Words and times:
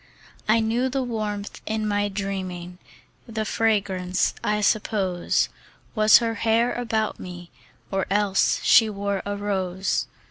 I 0.49 0.61
knew 0.61 0.89
the 0.89 1.03
warmth 1.03 1.61
in 1.67 1.87
my 1.87 2.09
dreaming; 2.09 2.79
The 3.27 3.45
fragrance, 3.45 4.33
I 4.43 4.61
suppose, 4.61 5.47
Was 5.93 6.17
her 6.17 6.33
hair 6.33 6.73
about 6.73 7.19
me, 7.19 7.51
Or 7.91 8.07
else 8.09 8.59
she 8.63 8.89
wore 8.89 9.21
a 9.27 9.37
rose. 9.37 10.07